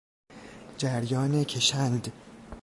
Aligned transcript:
جریان 0.77 1.43
کشند 1.43 2.13